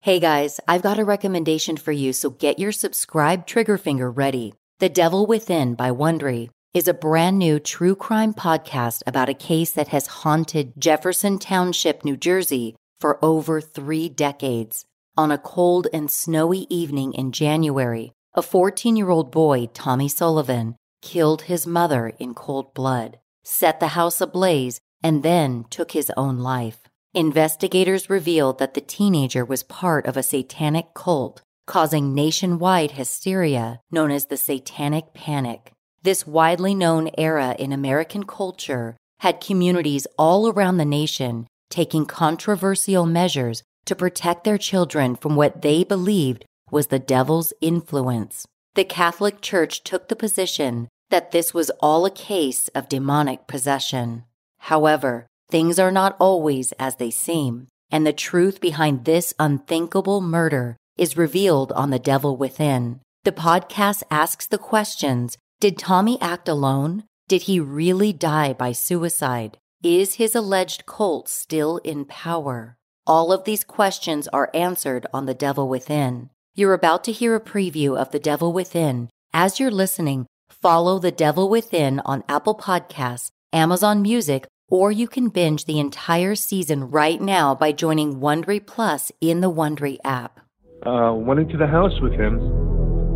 Hey 0.00 0.20
guys, 0.20 0.60
I've 0.68 0.82
got 0.82 1.00
a 1.00 1.04
recommendation 1.04 1.76
for 1.76 1.90
you, 1.90 2.12
so 2.12 2.30
get 2.30 2.60
your 2.60 2.70
subscribe 2.70 3.48
trigger 3.48 3.76
finger 3.76 4.08
ready. 4.08 4.54
The 4.78 4.88
Devil 4.88 5.26
Within 5.26 5.74
by 5.74 5.90
Wondery 5.90 6.50
is 6.72 6.86
a 6.86 6.94
brand 6.94 7.36
new 7.36 7.58
true 7.58 7.96
crime 7.96 8.32
podcast 8.32 9.02
about 9.08 9.28
a 9.28 9.34
case 9.34 9.72
that 9.72 9.88
has 9.88 10.06
haunted 10.06 10.74
Jefferson 10.78 11.40
Township, 11.40 12.04
New 12.04 12.16
Jersey 12.16 12.76
for 13.00 13.22
over 13.24 13.60
three 13.60 14.08
decades. 14.08 14.84
On 15.16 15.32
a 15.32 15.36
cold 15.36 15.88
and 15.92 16.08
snowy 16.08 16.68
evening 16.70 17.12
in 17.12 17.32
January, 17.32 18.12
a 18.34 18.40
14 18.40 18.94
year 18.94 19.10
old 19.10 19.32
boy, 19.32 19.66
Tommy 19.74 20.08
Sullivan, 20.08 20.76
killed 21.02 21.42
his 21.42 21.66
mother 21.66 22.12
in 22.20 22.34
cold 22.34 22.72
blood, 22.72 23.18
set 23.42 23.80
the 23.80 23.88
house 23.88 24.20
ablaze, 24.20 24.78
and 25.02 25.24
then 25.24 25.64
took 25.70 25.90
his 25.90 26.12
own 26.16 26.38
life. 26.38 26.87
Investigators 27.14 28.10
revealed 28.10 28.58
that 28.58 28.74
the 28.74 28.80
teenager 28.80 29.44
was 29.44 29.62
part 29.62 30.06
of 30.06 30.16
a 30.16 30.22
satanic 30.22 30.92
cult, 30.94 31.40
causing 31.66 32.14
nationwide 32.14 32.92
hysteria 32.92 33.80
known 33.90 34.10
as 34.10 34.26
the 34.26 34.36
Satanic 34.36 35.14
Panic. 35.14 35.72
This 36.02 36.26
widely 36.26 36.74
known 36.74 37.10
era 37.16 37.56
in 37.58 37.72
American 37.72 38.24
culture 38.24 38.96
had 39.20 39.40
communities 39.40 40.06
all 40.18 40.48
around 40.48 40.76
the 40.76 40.84
nation 40.84 41.46
taking 41.70 42.06
controversial 42.06 43.06
measures 43.06 43.62
to 43.84 43.96
protect 43.96 44.44
their 44.44 44.58
children 44.58 45.16
from 45.16 45.34
what 45.34 45.62
they 45.62 45.84
believed 45.84 46.44
was 46.70 46.88
the 46.88 46.98
devil's 46.98 47.52
influence. 47.60 48.46
The 48.74 48.84
Catholic 48.84 49.40
Church 49.40 49.82
took 49.82 50.08
the 50.08 50.16
position 50.16 50.88
that 51.10 51.30
this 51.30 51.54
was 51.54 51.70
all 51.80 52.04
a 52.04 52.10
case 52.10 52.68
of 52.68 52.88
demonic 52.88 53.46
possession. 53.46 54.24
However, 54.58 55.26
things 55.50 55.78
are 55.78 55.92
not 55.92 56.16
always 56.18 56.72
as 56.72 56.96
they 56.96 57.10
seem, 57.10 57.68
and 57.90 58.06
the 58.06 58.12
truth 58.12 58.60
behind 58.60 59.04
this 59.04 59.34
unthinkable 59.38 60.20
murder 60.20 60.76
is 60.96 61.16
revealed 61.16 61.72
on 61.72 61.90
The 61.90 61.98
Devil 61.98 62.36
Within. 62.36 63.00
The 63.24 63.32
podcast 63.32 64.02
asks 64.10 64.46
the 64.46 64.58
questions 64.58 65.36
Did 65.60 65.78
Tommy 65.78 66.20
act 66.20 66.48
alone? 66.48 67.04
Did 67.28 67.42
he 67.42 67.60
really 67.60 68.12
die 68.12 68.52
by 68.52 68.72
suicide? 68.72 69.58
Is 69.82 70.14
his 70.14 70.34
alleged 70.34 70.86
cult 70.86 71.28
still 71.28 71.78
in 71.78 72.04
power? 72.04 72.76
All 73.06 73.32
of 73.32 73.44
these 73.44 73.64
questions 73.64 74.28
are 74.28 74.50
answered 74.52 75.06
on 75.14 75.26
The 75.26 75.34
Devil 75.34 75.68
Within. 75.68 76.30
You're 76.54 76.74
about 76.74 77.04
to 77.04 77.12
hear 77.12 77.34
a 77.34 77.40
preview 77.40 77.96
of 77.96 78.10
The 78.10 78.18
Devil 78.18 78.52
Within. 78.52 79.08
As 79.32 79.60
you're 79.60 79.70
listening, 79.70 80.26
follow 80.50 80.98
The 80.98 81.12
Devil 81.12 81.48
Within 81.48 82.00
on 82.00 82.24
Apple 82.28 82.56
Podcasts, 82.56 83.30
Amazon 83.52 84.02
Music, 84.02 84.46
or 84.68 84.92
you 84.92 85.08
can 85.08 85.28
binge 85.28 85.64
the 85.64 85.80
entire 85.80 86.34
season 86.34 86.90
right 86.90 87.20
now 87.20 87.54
by 87.54 87.72
joining 87.72 88.20
Wondery 88.20 88.64
Plus 88.64 89.10
in 89.20 89.40
the 89.40 89.50
Wondery 89.50 89.98
app. 90.04 90.40
Uh, 90.86 91.12
went 91.14 91.40
into 91.40 91.56
the 91.56 91.66
house 91.66 91.98
with 92.00 92.12
him. 92.12 92.38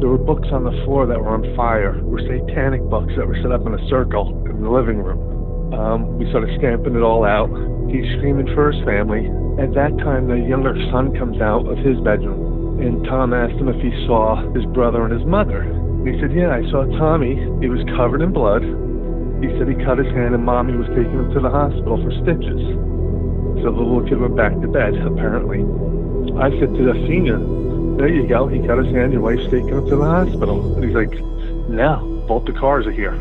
There 0.00 0.10
were 0.10 0.18
books 0.18 0.48
on 0.50 0.64
the 0.64 0.74
floor 0.84 1.06
that 1.06 1.20
were 1.20 1.28
on 1.28 1.54
fire. 1.54 2.02
Were 2.02 2.18
satanic 2.18 2.82
books 2.90 3.12
that 3.16 3.26
were 3.26 3.38
set 3.40 3.52
up 3.52 3.66
in 3.66 3.74
a 3.74 3.88
circle 3.88 4.34
in 4.50 4.62
the 4.62 4.70
living 4.70 4.98
room. 4.98 5.72
Um, 5.72 6.18
we 6.18 6.28
started 6.28 6.50
stamping 6.58 6.96
it 6.96 7.06
all 7.06 7.24
out. 7.24 7.48
He's 7.88 8.04
screaming 8.18 8.50
for 8.54 8.72
his 8.72 8.82
family. 8.84 9.30
At 9.62 9.72
that 9.78 9.94
time, 10.02 10.26
the 10.28 10.42
younger 10.42 10.74
son 10.90 11.16
comes 11.16 11.40
out 11.40 11.70
of 11.70 11.78
his 11.78 12.00
bedroom, 12.00 12.80
and 12.80 13.04
Tom 13.06 13.32
asked 13.32 13.54
him 13.60 13.68
if 13.68 13.80
he 13.80 13.92
saw 14.08 14.42
his 14.52 14.64
brother 14.74 15.04
and 15.04 15.12
his 15.12 15.24
mother. 15.24 15.62
And 15.62 16.08
he 16.08 16.18
said, 16.20 16.32
"Yeah, 16.32 16.50
I 16.50 16.66
saw 16.68 16.84
Tommy. 16.98 17.36
He 17.60 17.68
was 17.68 17.84
covered 17.96 18.22
in 18.22 18.32
blood." 18.32 18.64
He 19.42 19.48
said 19.58 19.66
he 19.66 19.74
cut 19.84 19.98
his 19.98 20.06
hand 20.14 20.34
and 20.34 20.44
mommy 20.44 20.76
was 20.76 20.86
taking 20.88 21.18
him 21.18 21.34
to 21.34 21.40
the 21.40 21.50
hospital 21.50 21.98
for 21.98 22.12
stitches. 22.22 22.62
So 23.62 23.70
the 23.74 23.82
little 23.82 24.06
kid 24.06 24.20
went 24.20 24.36
back 24.36 24.52
to 24.52 24.68
bed, 24.68 24.94
apparently. 24.94 25.60
I 26.38 26.50
said 26.58 26.72
to 26.74 26.82
the 26.86 26.94
senior, 27.06 27.38
there 27.98 28.08
you 28.08 28.26
go, 28.26 28.46
he 28.46 28.64
cut 28.66 28.78
his 28.78 28.94
hand, 28.94 29.12
your 29.12 29.22
wife's 29.22 29.44
taking 29.44 29.68
him 29.68 29.88
to 29.88 29.96
the 29.96 30.04
hospital. 30.04 30.74
And 30.74 30.84
he's 30.84 30.94
like, 30.94 31.12
no, 31.68 32.24
both 32.28 32.44
the 32.44 32.52
cars 32.52 32.86
are 32.86 32.92
here. 32.92 33.18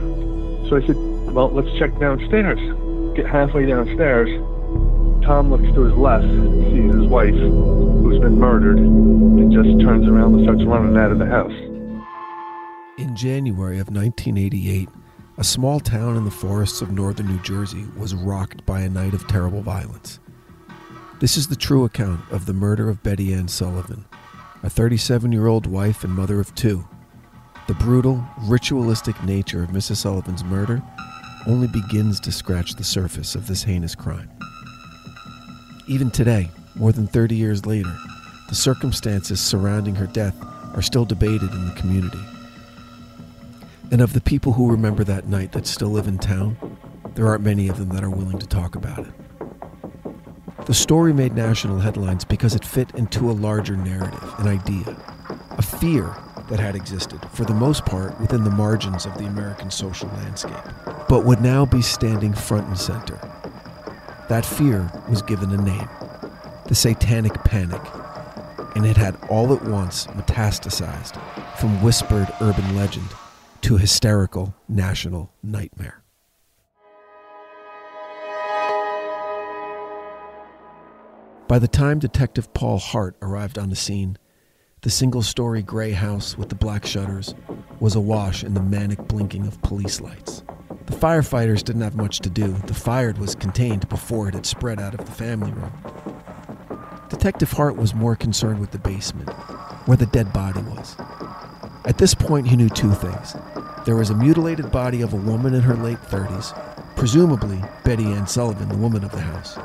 So 0.69 0.77
I 0.77 0.85
said, 0.85 0.95
well, 1.33 1.49
let's 1.49 1.71
check 1.79 1.97
downstairs. 1.99 2.59
Get 3.15 3.25
halfway 3.25 3.65
downstairs. 3.65 4.29
Tom 5.25 5.49
looks 5.49 5.73
to 5.73 5.81
his 5.81 5.93
left, 5.93 6.25
sees 6.25 6.93
his 6.93 7.07
wife, 7.07 7.33
who's 7.33 8.19
been 8.19 8.37
murdered, 8.37 8.77
and 8.77 9.51
just 9.51 9.79
turns 9.81 10.07
around 10.07 10.35
and 10.35 10.43
starts 10.43 10.63
running 10.65 10.97
out 10.97 11.11
of 11.11 11.19
the 11.19 11.25
house. 11.25 11.51
In 12.97 13.15
January 13.15 13.79
of 13.79 13.89
1988, 13.89 14.89
a 15.37 15.43
small 15.43 15.79
town 15.79 16.17
in 16.17 16.25
the 16.25 16.31
forests 16.31 16.81
of 16.81 16.91
northern 16.91 17.27
New 17.27 17.41
Jersey 17.41 17.85
was 17.97 18.13
rocked 18.13 18.65
by 18.65 18.81
a 18.81 18.89
night 18.89 19.13
of 19.13 19.27
terrible 19.27 19.61
violence. 19.61 20.19
This 21.19 21.37
is 21.37 21.47
the 21.47 21.55
true 21.55 21.85
account 21.85 22.21
of 22.31 22.45
the 22.45 22.53
murder 22.53 22.89
of 22.89 23.01
Betty 23.01 23.33
Ann 23.33 23.47
Sullivan, 23.47 24.05
a 24.61 24.69
37 24.69 25.31
year 25.31 25.47
old 25.47 25.65
wife 25.65 26.03
and 26.03 26.13
mother 26.13 26.39
of 26.39 26.53
two. 26.55 26.85
The 27.67 27.73
brutal, 27.75 28.23
ritualistic 28.41 29.23
nature 29.23 29.63
of 29.63 29.69
Mrs. 29.69 29.97
Sullivan's 29.97 30.43
murder 30.43 30.83
only 31.47 31.67
begins 31.67 32.19
to 32.21 32.31
scratch 32.31 32.75
the 32.75 32.83
surface 32.83 33.33
of 33.33 33.47
this 33.47 33.63
heinous 33.63 33.95
crime. 33.95 34.29
Even 35.87 36.11
today, 36.11 36.51
more 36.75 36.91
than 36.91 37.07
30 37.07 37.35
years 37.35 37.65
later, 37.65 37.95
the 38.49 38.55
circumstances 38.55 39.39
surrounding 39.39 39.95
her 39.95 40.07
death 40.07 40.35
are 40.75 40.81
still 40.81 41.05
debated 41.05 41.51
in 41.51 41.67
the 41.67 41.75
community. 41.75 42.19
And 43.91 43.99
of 43.99 44.13
the 44.13 44.21
people 44.21 44.53
who 44.53 44.71
remember 44.71 45.03
that 45.03 45.27
night 45.27 45.51
that 45.51 45.67
still 45.67 45.89
live 45.89 46.07
in 46.07 46.17
town, 46.17 46.55
there 47.15 47.27
aren't 47.27 47.43
many 47.43 47.67
of 47.67 47.77
them 47.77 47.89
that 47.89 48.05
are 48.05 48.09
willing 48.09 48.39
to 48.39 48.47
talk 48.47 48.75
about 48.75 48.99
it. 48.99 50.65
The 50.65 50.73
story 50.73 51.11
made 51.11 51.35
national 51.35 51.79
headlines 51.79 52.23
because 52.23 52.55
it 52.55 52.63
fit 52.63 52.89
into 52.95 53.29
a 53.29 53.33
larger 53.33 53.75
narrative, 53.75 54.33
an 54.37 54.47
idea, 54.47 54.95
a 55.49 55.61
fear 55.61 56.15
that 56.47 56.61
had 56.61 56.73
existed, 56.73 57.19
for 57.33 57.43
the 57.43 57.53
most 57.53 57.85
part, 57.85 58.17
within 58.21 58.45
the 58.45 58.49
margins 58.49 59.05
of 59.05 59.17
the 59.17 59.25
American 59.25 59.69
social 59.69 60.07
landscape, 60.07 60.55
but 61.09 61.25
would 61.25 61.41
now 61.41 61.65
be 61.65 61.81
standing 61.81 62.33
front 62.33 62.67
and 62.67 62.79
center. 62.79 63.19
That 64.29 64.45
fear 64.45 64.89
was 65.09 65.21
given 65.21 65.51
a 65.51 65.61
name 65.61 65.89
the 66.67 66.75
Satanic 66.75 67.33
Panic, 67.43 67.81
and 68.77 68.85
it 68.85 68.95
had 68.95 69.17
all 69.29 69.53
at 69.53 69.65
once 69.65 70.07
metastasized 70.07 71.19
from 71.57 71.81
whispered 71.81 72.29
urban 72.39 72.73
legend 72.73 73.09
to 73.61 73.77
hysterical 73.77 74.55
national 74.67 75.31
nightmare. 75.43 76.01
By 81.47 81.59
the 81.59 81.67
time 81.67 81.99
Detective 81.99 82.53
Paul 82.53 82.79
Hart 82.79 83.17
arrived 83.21 83.57
on 83.57 83.69
the 83.69 83.75
scene, 83.75 84.17
the 84.83 84.89
single 84.89 85.21
story 85.21 85.61
gray 85.61 85.91
house 85.91 86.37
with 86.37 86.49
the 86.49 86.55
black 86.55 86.85
shutters 86.85 87.35
was 87.79 87.93
awash 87.93 88.43
in 88.43 88.53
the 88.53 88.61
manic 88.61 89.07
blinking 89.07 89.45
of 89.45 89.61
police 89.61 89.99
lights. 89.99 90.43
The 90.85 90.95
firefighters 90.95 91.63
didn't 91.63 91.81
have 91.81 91.95
much 91.95 92.19
to 92.21 92.29
do. 92.29 92.47
The 92.67 92.73
fire 92.73 93.13
was 93.17 93.35
contained 93.35 93.87
before 93.89 94.27
it 94.27 94.33
had 94.33 94.45
spread 94.45 94.79
out 94.79 94.93
of 94.93 95.05
the 95.05 95.11
family 95.11 95.51
room. 95.51 95.71
Detective 97.09 97.51
Hart 97.51 97.75
was 97.75 97.93
more 97.93 98.15
concerned 98.15 98.59
with 98.59 98.71
the 98.71 98.79
basement, 98.79 99.29
where 99.85 99.97
the 99.97 100.05
dead 100.07 100.31
body 100.31 100.61
was. 100.61 100.95
At 101.85 101.97
this 101.97 102.15
point, 102.15 102.47
he 102.47 102.55
knew 102.55 102.69
two 102.69 102.93
things. 102.93 103.35
There 103.83 103.95
was 103.95 104.11
a 104.11 104.15
mutilated 104.15 104.71
body 104.71 105.01
of 105.01 105.13
a 105.13 105.17
woman 105.17 105.55
in 105.55 105.61
her 105.61 105.75
late 105.75 106.01
30s, 106.03 106.53
presumably 106.95 107.63
Betty 107.83 108.05
Ann 108.05 108.27
Sullivan, 108.27 108.69
the 108.69 108.77
woman 108.77 109.03
of 109.03 109.11
the 109.11 109.21
house. 109.21 109.57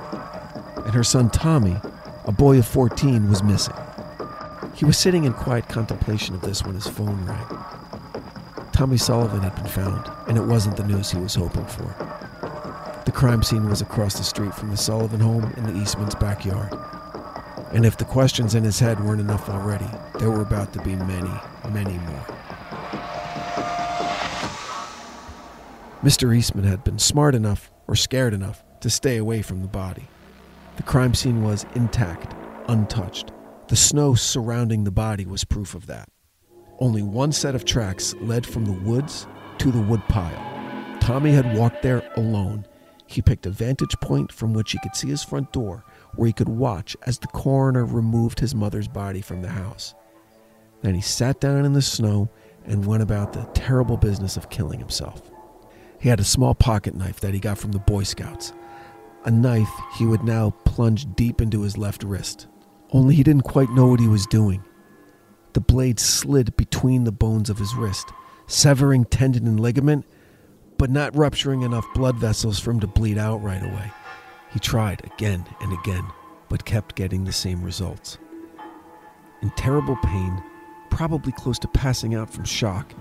And 0.87 0.94
her 0.94 1.04
son 1.04 1.28
Tommy, 1.28 1.77
a 2.25 2.32
boy 2.32 2.59
of 2.59 2.66
14, 2.66 3.28
was 3.28 3.43
missing. 3.43 3.75
He 4.75 4.87
was 4.87 4.97
sitting 4.97 5.25
in 5.25 5.34
quiet 5.34 5.69
contemplation 5.69 6.34
of 6.34 6.41
this 6.41 6.65
when 6.65 6.75
his 6.75 6.87
phone 6.87 7.27
rang. 7.27 7.47
Tommy 8.72 8.97
Sullivan 8.97 9.41
had 9.41 9.54
been 9.54 9.66
found, 9.66 10.10
and 10.28 10.38
it 10.38 10.44
wasn't 10.44 10.78
the 10.78 10.84
news 10.84 11.10
he 11.10 11.19
was 11.19 11.34
hoping 11.34 11.66
for. 11.66 11.94
The 13.04 13.12
crime 13.12 13.43
scene 13.43 13.69
was 13.69 13.83
across 13.83 14.16
the 14.16 14.25
street 14.25 14.54
from 14.54 14.71
the 14.71 14.77
Sullivan 14.78 15.21
home 15.21 15.53
in 15.59 15.65
the 15.65 15.78
Eastman's 15.78 16.15
backyard. 16.15 16.72
And 17.72 17.84
if 17.84 17.98
the 17.98 18.04
questions 18.04 18.54
in 18.54 18.65
his 18.65 18.78
head 18.78 19.04
weren't 19.04 19.21
enough 19.21 19.51
already, 19.51 19.89
there 20.19 20.30
were 20.30 20.42
about 20.42 20.72
to 20.72 20.83
be 20.83 20.97
many, 20.97 21.33
many 21.71 21.98
more. 21.98 22.35
Mr. 26.07 26.37
Eastman 26.37 26.63
had 26.65 26.85
been 26.85 27.01
smart 27.01 27.35
enough 27.35 27.73
or 27.89 27.97
scared 27.97 28.33
enough 28.33 28.63
to 28.79 28.89
stay 28.89 29.17
away 29.17 29.43
from 29.43 29.61
the 29.61 29.67
body. 29.67 30.07
The 30.77 30.85
crime 30.85 31.15
scene 31.15 31.43
was 31.43 31.67
intact, 31.75 32.33
untouched. 32.69 33.33
The 33.67 33.75
snow 33.75 34.15
surrounding 34.15 34.85
the 34.85 34.93
body 34.93 35.27
was 35.27 35.43
proof 35.43 35.75
of 35.75 35.89
that. 35.89 36.09
Only 36.79 37.03
one 37.03 37.33
set 37.33 37.57
of 37.57 37.65
tracks 37.65 38.15
led 38.21 38.47
from 38.47 38.67
the 38.67 38.89
woods 38.89 39.27
to 39.59 39.73
the 39.73 39.81
woodpile. 39.81 41.01
Tommy 41.01 41.33
had 41.33 41.59
walked 41.59 41.83
there 41.83 42.09
alone. 42.15 42.69
He 43.09 43.21
picked 43.21 43.47
a 43.47 43.51
vantage 43.51 43.99
point 44.01 44.31
from 44.31 44.53
which 44.53 44.71
he 44.71 44.79
could 44.79 44.95
see 44.95 45.09
his 45.09 45.25
front 45.25 45.53
door 45.53 45.83
where 46.15 46.29
he 46.29 46.33
could 46.33 46.49
watch 46.49 46.97
as 47.03 47.19
the 47.19 47.27
coroner 47.27 47.85
removed 47.85 48.39
his 48.39 48.55
mother's 48.55 48.87
body 48.87 49.23
from 49.23 49.43
the 49.43 49.49
house. 49.49 49.97
Then 50.83 50.95
he 50.95 51.01
sat 51.01 51.41
down 51.41 51.65
in 51.65 51.73
the 51.73 51.83
snow 51.83 52.31
and 52.65 52.87
went 52.87 53.03
about 53.03 53.33
the 53.33 53.49
terrible 53.55 53.97
business 53.97 54.37
of 54.37 54.51
killing 54.51 54.79
himself. 54.79 55.33
He 55.98 56.09
had 56.09 56.21
a 56.21 56.25
small 56.25 56.54
pocket 56.54 56.95
knife 56.95 57.21
that 57.21 57.34
he 57.34 57.41
got 57.41 57.59
from 57.59 57.72
the 57.72 57.78
Boy 57.78 58.03
Scouts, 58.03 58.53
a 59.25 59.31
knife 59.31 59.71
he 59.97 60.07
would 60.07 60.22
now 60.22 60.51
plunge 60.65 61.07
deep 61.15 61.41
into 61.41 61.63
his 61.63 61.77
left 61.77 62.03
wrist. 62.03 62.47
Only 62.93 63.15
he 63.15 63.22
didn't 63.22 63.43
quite 63.43 63.71
know 63.71 63.87
what 63.87 64.01
he 64.01 64.09
was 64.09 64.27
doing. 64.27 64.63
The 65.54 65.60
blade 65.60 65.98
slid 65.98 66.57
between 66.57 67.04
the 67.04 67.13
bones 67.13 67.51
of 67.51 67.59
his 67.59 67.75
wrist, 67.75 68.13
severing 68.47 69.04
tendon 69.07 69.47
and 69.47 69.59
ligament, 69.59 70.04
but 70.78 70.91
not 70.91 71.16
rupturing 71.16 71.63
enough 71.63 71.87
blood 71.95 72.16
vessels 72.16 72.59
for 72.59 72.71
him 72.71 72.81
to 72.81 72.87
bleed 72.87 73.19
out 73.19 73.43
right 73.43 73.63
away. 73.63 73.91
He 74.53 74.60
tried 74.60 75.04
again 75.04 75.45
and 75.60 75.72
again, 75.72 76.04
but 76.48 76.65
kept 76.65 76.95
getting 76.95 77.25
the 77.25 77.33
same 77.33 77.63
results. 77.63 78.19
In 79.43 79.51
terrible 79.57 79.97
pain, 79.97 80.43
probably 80.91 81.33
close 81.33 81.59
to 81.60 81.69
passing 81.69 82.15
out 82.15 82.31
from 82.31 82.45
shock, 82.45 82.93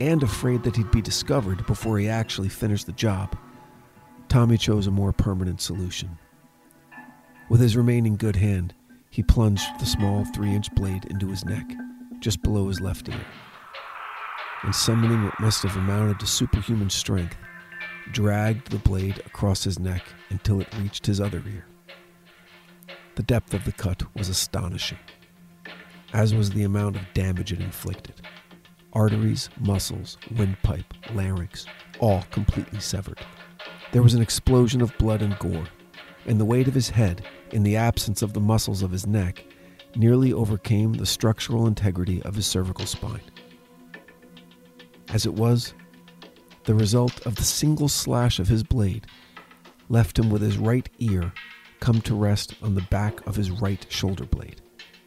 and 0.00 0.22
afraid 0.22 0.62
that 0.62 0.76
he'd 0.76 0.90
be 0.90 1.02
discovered 1.02 1.66
before 1.66 1.98
he 1.98 2.08
actually 2.08 2.48
finished 2.48 2.86
the 2.86 2.92
job, 2.92 3.36
Tommy 4.28 4.56
chose 4.56 4.86
a 4.86 4.90
more 4.90 5.12
permanent 5.12 5.60
solution. 5.60 6.18
With 7.48 7.60
his 7.60 7.76
remaining 7.76 8.16
good 8.16 8.36
hand, 8.36 8.74
he 9.10 9.22
plunged 9.22 9.66
the 9.78 9.86
small 9.86 10.24
three 10.24 10.54
inch 10.54 10.72
blade 10.74 11.04
into 11.06 11.28
his 11.28 11.44
neck, 11.44 11.66
just 12.20 12.42
below 12.42 12.68
his 12.68 12.80
left 12.80 13.08
ear. 13.08 13.26
And 14.62 14.74
summoning 14.74 15.24
what 15.24 15.40
must 15.40 15.62
have 15.64 15.76
amounted 15.76 16.20
to 16.20 16.26
superhuman 16.26 16.90
strength, 16.90 17.36
dragged 18.12 18.70
the 18.70 18.78
blade 18.78 19.18
across 19.26 19.64
his 19.64 19.78
neck 19.78 20.02
until 20.30 20.60
it 20.60 20.74
reached 20.80 21.06
his 21.06 21.20
other 21.20 21.42
ear. 21.46 21.66
The 23.16 23.22
depth 23.22 23.52
of 23.52 23.64
the 23.64 23.72
cut 23.72 24.02
was 24.14 24.28
astonishing, 24.28 24.98
as 26.12 26.34
was 26.34 26.50
the 26.50 26.62
amount 26.62 26.96
of 26.96 27.02
damage 27.14 27.52
it 27.52 27.60
inflicted. 27.60 28.20
Arteries, 28.92 29.48
muscles, 29.60 30.18
windpipe, 30.36 30.92
larynx, 31.12 31.66
all 32.00 32.24
completely 32.30 32.80
severed. 32.80 33.18
There 33.92 34.02
was 34.02 34.14
an 34.14 34.22
explosion 34.22 34.80
of 34.80 34.96
blood 34.98 35.22
and 35.22 35.38
gore, 35.38 35.66
and 36.26 36.40
the 36.40 36.44
weight 36.44 36.68
of 36.68 36.74
his 36.74 36.90
head, 36.90 37.24
in 37.52 37.62
the 37.62 37.76
absence 37.76 38.22
of 38.22 38.32
the 38.32 38.40
muscles 38.40 38.82
of 38.82 38.90
his 38.90 39.06
neck, 39.06 39.44
nearly 39.96 40.32
overcame 40.32 40.92
the 40.92 41.06
structural 41.06 41.66
integrity 41.66 42.22
of 42.22 42.34
his 42.34 42.46
cervical 42.46 42.86
spine. 42.86 43.20
As 45.12 45.26
it 45.26 45.34
was, 45.34 45.74
the 46.64 46.74
result 46.74 47.26
of 47.26 47.36
the 47.36 47.42
single 47.42 47.88
slash 47.88 48.38
of 48.38 48.48
his 48.48 48.62
blade 48.62 49.06
left 49.88 50.18
him 50.18 50.30
with 50.30 50.42
his 50.42 50.58
right 50.58 50.88
ear 50.98 51.32
come 51.80 52.00
to 52.02 52.14
rest 52.14 52.54
on 52.62 52.74
the 52.74 52.82
back 52.82 53.26
of 53.26 53.34
his 53.34 53.50
right 53.50 53.84
shoulder 53.88 54.24
blade, 54.24 54.60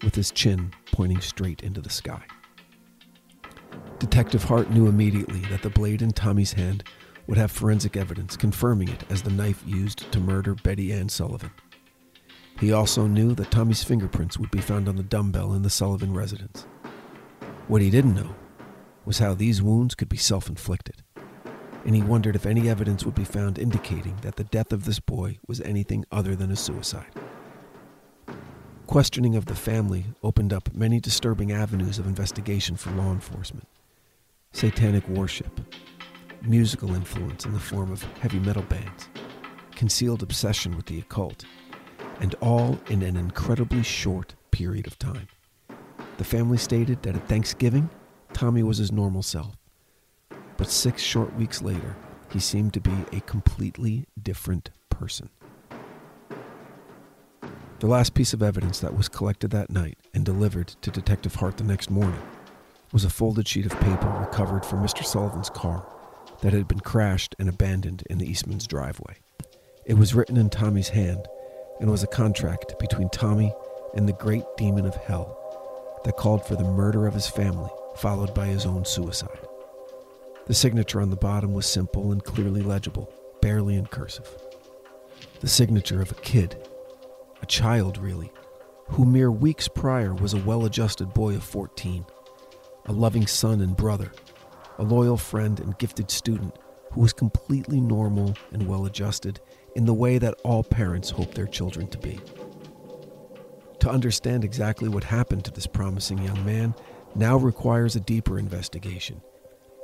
with 0.04 0.16
his 0.16 0.32
chin 0.32 0.72
pointing 0.92 1.22
straight 1.22 1.64
into 1.64 1.80
the 1.80 1.90
sky. 1.90 2.24
Detective 4.04 4.44
Hart 4.44 4.70
knew 4.70 4.88
immediately 4.88 5.40
that 5.50 5.62
the 5.62 5.70
blade 5.70 6.02
in 6.02 6.12
Tommy's 6.12 6.52
hand 6.52 6.84
would 7.26 7.38
have 7.38 7.50
forensic 7.50 7.96
evidence 7.96 8.36
confirming 8.36 8.90
it 8.90 9.10
as 9.10 9.22
the 9.22 9.32
knife 9.32 9.64
used 9.66 10.12
to 10.12 10.20
murder 10.20 10.56
Betty 10.56 10.92
Ann 10.92 11.08
Sullivan. 11.08 11.52
He 12.60 12.74
also 12.74 13.08
knew 13.08 13.34
that 13.36 13.50
Tommy's 13.50 13.82
fingerprints 13.82 14.38
would 14.38 14.52
be 14.52 14.60
found 14.60 14.90
on 14.90 14.98
the 14.98 15.04
dumbbell 15.04 15.54
in 15.54 15.62
the 15.62 15.70
Sullivan 15.70 16.14
residence. 16.14 16.68
What 17.70 17.82
he 17.82 17.90
didn't 17.90 18.14
know 18.14 18.36
was 19.06 19.20
how 19.20 19.34
these 19.36 19.62
wounds 19.62 19.96
could 19.96 20.10
be 20.10 20.18
self 20.18 20.50
inflicted, 20.50 21.02
and 21.86 21.96
he 21.96 22.02
wondered 22.02 22.36
if 22.36 22.46
any 22.46 22.68
evidence 22.68 23.06
would 23.06 23.16
be 23.16 23.24
found 23.24 23.58
indicating 23.58 24.18
that 24.22 24.36
the 24.36 24.44
death 24.44 24.74
of 24.74 24.84
this 24.84 25.00
boy 25.00 25.40
was 25.48 25.62
anything 25.62 26.04
other 26.12 26.36
than 26.36 26.52
a 26.52 26.58
suicide. 26.58 27.14
Questioning 28.86 29.38
of 29.38 29.46
the 29.46 29.56
family 29.56 30.08
opened 30.22 30.52
up 30.52 30.74
many 30.74 31.00
disturbing 31.00 31.54
avenues 31.54 32.00
of 32.00 32.06
investigation 32.06 32.76
for 32.76 32.92
law 32.92 33.14
enforcement 33.14 33.66
satanic 34.54 35.08
worship, 35.10 35.60
musical 36.44 36.96
influence 36.96 37.46
in 37.46 37.54
the 37.54 37.60
form 37.60 37.92
of 37.92 38.04
heavy 38.20 38.40
metal 38.40 38.64
bands, 38.64 39.10
concealed 39.76 40.24
obsession 40.24 40.76
with 40.78 40.86
the 40.86 41.00
occult, 41.00 41.44
and 42.22 42.36
all 42.36 42.80
in 42.90 43.02
an 43.02 43.18
incredibly 43.18 43.84
short 43.84 44.36
period 44.52 44.88
of 44.88 44.98
time. 45.00 45.28
The 46.18 46.24
family 46.24 46.58
stated 46.58 47.02
that 47.04 47.16
at 47.16 47.28
Thanksgiving, 47.28 47.90
Tommy 48.32 48.64
was 48.64 48.78
his 48.78 48.92
normal 48.92 49.24
self. 49.24 49.58
But 50.58 50.70
six 50.70 51.02
short 51.02 51.36
weeks 51.36 51.62
later, 51.62 51.96
he 52.32 52.40
seemed 52.40 52.74
to 52.74 52.80
be 52.80 52.94
a 53.12 53.22
completely 53.22 54.06
different 54.22 54.70
person. 54.90 55.30
The 57.80 57.88
last 57.88 58.14
piece 58.14 58.34
of 58.34 58.42
evidence 58.42 58.80
that 58.80 58.96
was 58.96 59.10
collected 59.10 59.52
that 59.52 59.70
night 59.70 59.98
and 60.14 60.24
delivered 60.24 60.68
to 60.68 60.92
Detective 60.92 61.36
Hart 61.36 61.58
the 61.58 61.64
next 61.64 61.90
morning 61.90 62.22
was 62.94 63.04
a 63.04 63.10
folded 63.10 63.48
sheet 63.48 63.66
of 63.66 63.80
paper 63.82 64.08
recovered 64.20 64.64
from 64.64 64.84
Mr. 64.84 65.04
Sullivan's 65.04 65.50
car 65.50 65.86
that 66.42 66.54
had 66.54 66.68
been 66.68 66.80
crashed 66.80 67.36
and 67.40 67.50
abandoned 67.50 68.04
in 68.08 68.20
the 68.20 68.30
Eastman's 68.30 68.68
driveway. 68.68 69.16
It 69.84 69.96
was 69.96 70.14
written 70.14 70.38
in 70.38 70.52
Tommy's 70.52 70.90
hand 70.90 71.28
and 71.82 71.90
was 71.90 72.04
a 72.04 72.08
contract 72.08 72.78
between 72.80 73.10
Tommy 73.10 73.52
and 73.96 74.08
the 74.08 74.14
great 74.14 74.44
demon 74.58 74.86
of 74.86 74.96
hell 74.96 75.40
that 76.06 76.18
called 76.18 76.46
for 76.46 76.56
the 76.56 76.64
murder 76.64 77.08
of 77.08 77.16
his 77.16 77.28
family, 77.28 77.70
followed 77.98 78.34
by 78.36 78.46
his 78.46 78.66
own 78.66 78.86
suicide. 78.86 79.40
The 80.46 80.54
signature 80.54 81.02
on 81.02 81.10
the 81.10 81.16
bottom 81.16 81.54
was 81.54 81.66
simple 81.66 82.12
and 82.12 82.24
clearly 82.24 82.62
legible, 82.62 83.12
barely 83.42 83.76
in 83.76 83.88
cursive. 83.88 84.30
The 85.40 85.48
signature 85.48 86.02
of 86.02 86.12
a 86.12 86.16
kid, 86.16 86.68
a 87.42 87.46
child 87.48 87.98
really, 87.98 88.32
who 88.90 89.06
mere 89.06 89.32
weeks 89.32 89.68
prior 89.68 90.14
was 90.14 90.34
a 90.34 90.40
well 90.40 90.66
adjusted 90.66 91.14
boy 91.14 91.36
of 91.36 91.44
14, 91.44 92.06
a 92.86 92.92
loving 92.92 93.28
son 93.28 93.62
and 93.62 93.76
brother 93.76 94.12
a 94.80 94.84
loyal 94.84 95.18
friend 95.18 95.60
and 95.60 95.78
gifted 95.78 96.10
student 96.10 96.58
who 96.92 97.02
was 97.02 97.14
completely 97.14 97.80
normal 97.80 98.36
and 98.52 98.68
well 98.68 98.86
adjusted 98.86 99.40
in 99.76 99.86
the 99.86 99.94
way 99.94 100.18
that 100.18 100.36
all 100.44 100.64
parents 100.64 101.10
hope 101.10 101.34
their 101.34 101.48
children 101.48 101.88
to 101.88 101.98
be. 101.98 102.20
To 103.80 103.90
understand 103.90 104.44
exactly 104.44 104.88
what 104.88 105.04
happened 105.04 105.46
to 105.46 105.52
this 105.52 105.68
promising 105.68 106.20
young 106.20 106.44
man 106.46 106.74
now 107.16 107.38
requires 107.38 107.96
a 107.96 108.00
deeper 108.00 108.40
investigation 108.40 109.22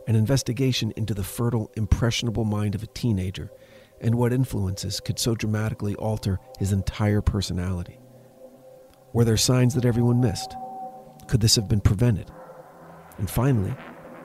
an 0.07 0.15
investigation 0.15 0.91
into 0.95 1.13
the 1.13 1.23
fertile, 1.23 1.69
impressionable 1.75 2.43
mind 2.43 2.73
of 2.73 2.81
a 2.81 2.87
teenager 2.87 3.51
and 4.01 4.15
what 4.15 4.33
influences 4.33 4.99
could 4.99 5.19
so 5.19 5.35
dramatically 5.35 5.93
alter 5.97 6.39
his 6.57 6.71
entire 6.71 7.21
personality. 7.21 7.99
Were 9.13 9.23
there 9.23 9.37
signs 9.37 9.75
that 9.75 9.85
everyone 9.85 10.19
missed? 10.19 10.55
Could 11.27 11.41
this 11.41 11.55
have 11.57 11.67
been 11.67 11.81
prevented? 11.81 12.31
And 13.19 13.29
finally, 13.29 13.75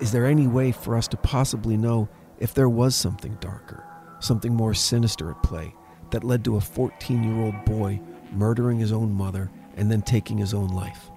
is 0.01 0.13
there 0.13 0.25
any 0.25 0.47
way 0.47 0.73
for 0.73 0.97
us 0.97 1.07
to 1.09 1.17
possibly 1.17 1.77
know 1.77 2.09
if 2.39 2.55
there 2.55 2.69
was 2.69 2.97
something 2.97 3.37
darker, 3.41 3.85
something 4.21 4.55
more 4.55 4.75
sinister 4.75 5.31
at 5.31 5.43
play 5.43 5.75
that 6.11 6.25
led 6.25 6.45
to 6.45 6.57
a 6.57 6.61
14 6.61 7.23
year 7.23 7.45
old 7.45 7.65
boy 7.65 8.01
murdering 8.33 8.79
his 8.79 8.93
own 8.93 9.13
mother 9.13 9.51
and 9.77 9.91
then 9.91 10.03
taking 10.03 10.39
his 10.39 10.55
own 10.55 10.69
life? 10.69 11.11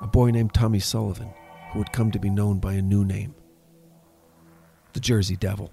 A 0.00 0.06
boy 0.06 0.30
named 0.30 0.54
Tommy 0.54 0.80
Sullivan, 0.80 1.30
who 1.72 1.80
would 1.80 1.92
come 1.92 2.10
to 2.12 2.18
be 2.18 2.30
known 2.30 2.58
by 2.58 2.74
a 2.74 2.82
new 2.82 3.04
name 3.04 3.34
the 4.96 5.00
Jersey 5.00 5.36
Devil. 5.36 5.70